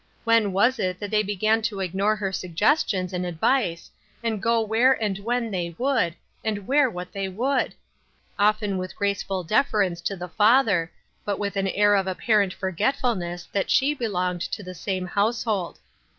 [0.23, 3.91] When was it that they began to ignore her suggestions and advice,
[4.23, 7.75] and go where and when they would, and wear what they would?
[8.39, 10.91] Often with graceful def erence to the father,
[11.23, 15.77] but with an air of apparent forgetfulness that she belonged to the same house hold.